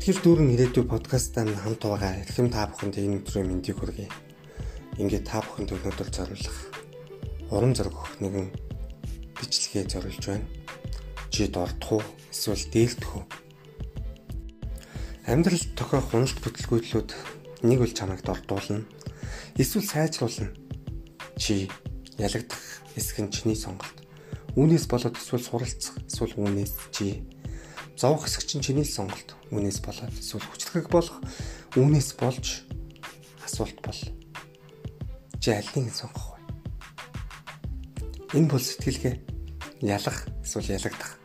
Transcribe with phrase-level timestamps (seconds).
[0.00, 4.08] Сэтгэл дүүрэн ирээдүй подкастаа хамт байгаа эрхэм та бүхэнд энэ өдрийн мэндийг хүргэе.
[4.96, 6.56] Ингээд та бүхэнд өнөөдөр зориулах
[7.52, 8.48] уран зориг өгөх нэгэн
[9.36, 10.48] бичлэгээ зориулж байна.
[11.28, 12.02] Чи дордох уу?
[12.32, 13.24] Эсвэл дээлдэх үү?
[15.28, 17.10] Амьдралд тохиох уналт бүтэлгүйтлүүд
[17.68, 18.88] нэг үл чамайг дордуулна.
[19.60, 20.48] Эсвэл сайжруулна.
[21.36, 21.68] Чи
[22.16, 22.64] ялагдах
[22.96, 24.00] эсэх нь чиний сонголт.
[24.56, 27.20] Үүнээс болоод эсвэл суралцах, эсвэл үүнээс чи
[28.00, 29.36] зовх хэсэг чинь чиний сонголт.
[29.52, 31.20] Үүнээс болоод эсвэл хүчлэг болох
[31.76, 32.64] үүнээс болж
[33.44, 34.00] асуулт бол
[35.36, 36.40] чи алийг сонгох
[38.32, 38.40] вэ?
[38.40, 39.20] Энэ бол сэтгэлгээ
[39.84, 41.20] ялах эсвэл ялагдах.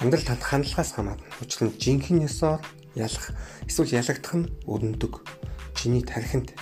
[0.00, 1.28] Амьдрал танд хандлагаас хамаарна.
[1.44, 2.64] Нь жинхэнэ ёсоор
[2.96, 3.36] ялах
[3.68, 5.28] эсвэл ялагдах нь өрнөдөг.
[5.76, 6.56] Чиний тархинд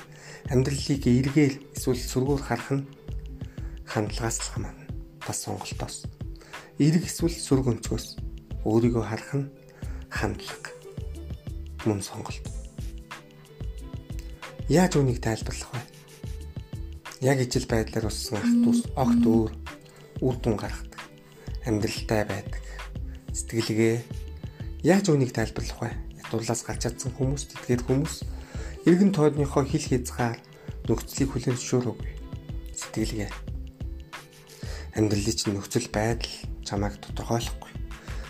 [0.51, 2.89] амьдралыг эргээл эсвэл сүргүүр харах нь
[3.87, 4.91] хандлагаас л хамаарна.
[5.23, 6.11] Бас сонголтоос.
[6.83, 8.24] Эрг эсвэл сүрг өнцгөөс
[8.65, 9.53] өөрийгөө харах нь
[10.09, 10.73] хандлага
[11.85, 12.49] мөн сонголт.
[14.73, 15.83] Яаж үнийг тайлбарлах вэ?
[17.21, 19.53] Яг ижил байдлаар уссан ах トゥ ус огт өөр
[20.25, 21.03] үр дүн гаргадаг.
[21.69, 22.65] Амьдралтай байдаг.
[23.37, 23.97] Сэтгэлгээ
[24.81, 25.93] яаж үнийг тайлбарлах вэ?
[26.25, 28.15] Ятуулаас гарч чадсан хүмүүс, тэтгэр хүмүүс
[28.89, 30.41] эргэн тойрныхоо хил хязгаар
[30.89, 32.13] нөхцөлийг хүлээн зөвшөөрөөгүй.
[32.73, 33.31] Сэтгэлгээ
[34.97, 36.33] амьдралын чинь нөхцөл байдал
[36.65, 37.64] чамайг тодорхойлохгүй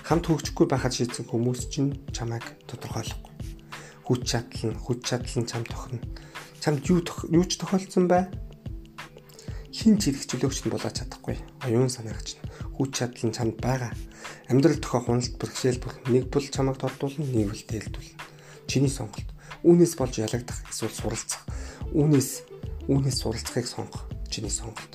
[0.05, 3.33] хамт хөгжихгүй байхад шийдсэн хүмүүс чинь чамайг тодорхойлохгүй.
[4.05, 6.05] Хүч чадал нь хүч чадал нь чам тохино.
[6.61, 7.01] Чамд юу
[7.33, 8.29] юу ч тохиолдсон бай.
[9.73, 11.41] Хин ч хэрэгчлөөгч нь болоод чадахгүй.
[11.65, 12.45] Оюун санаагч нь
[12.77, 13.97] хүч чадал нь чамд байгаа.
[14.53, 18.21] Амьдрал тохиох уналт бэрхшээл бүр нэг бол чамайг тордуулна, нэг бол дээлдүүлнэ.
[18.69, 19.29] Чиний сонголт.
[19.65, 21.49] Үүнээс болж ялагдах эсвэл суралцах.
[21.97, 22.45] Үүнээс
[22.93, 24.05] үүнээс суралцахыг сонгох.
[24.29, 24.94] Чиний сонголт.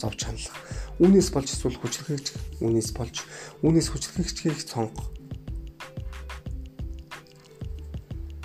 [0.00, 0.56] Зовж хандлах
[1.00, 3.24] Үүнээс болж эсвэл хүчрхэгч, үүнээс болж
[3.64, 5.08] үүнээс хүчрхэгчгийг сонгох.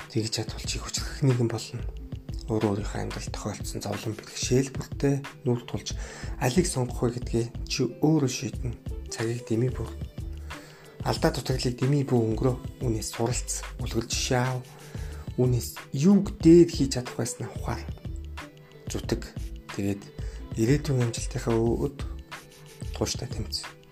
[0.08, 1.84] Тэгж чадвал чи хүчрхэх нэгэн болно.
[2.48, 6.00] Өөрөө өөрийнхөө амьдралд тохиолдсон зовлон бэрхшээл бүртээ нүүр тулж
[6.40, 8.72] алийг сонгох вэ гэдгээ чи өөрөө шийднэ.
[9.12, 9.92] Цагийг дэмий бүр.
[11.04, 12.88] Алдаа дутагдлыг дэмий бүү өнгөрөө.
[12.88, 14.64] Үүнээс суралц, үлгэр жишээ аав.
[15.36, 17.84] Үүнээс юуг дээд хийж чадах байснаа ухаар.
[18.88, 19.28] Зүтг.
[19.76, 20.25] Тэгээд
[20.62, 21.98] ирээдүйн амжилтынхаа өд
[22.96, 23.85] тууштай тэмцэн.